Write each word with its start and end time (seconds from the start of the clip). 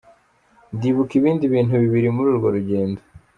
Ndibuka 0.75 1.13
ibindi 1.19 1.43
bintu 1.53 1.73
bibiri 1.83 2.07
muri 2.15 2.27
urwo 2.33 2.47
rugendo. 2.55 2.99